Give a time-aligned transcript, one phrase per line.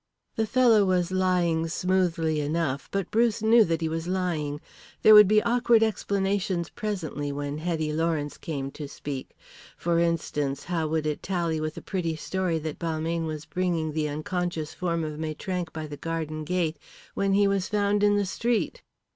[0.35, 4.59] The fellow was lying smoothly enough, but Bruce knew that he was lying.
[5.03, 9.37] There would be awkward explanations presently, when Hetty Lawrence came to speak;
[9.77, 14.09] for instance, how would it tally with the pretty story that Balmayne was bringing the
[14.09, 16.79] unconscious form of Maitrank by the garden gate
[17.13, 18.81] when he was found in the street?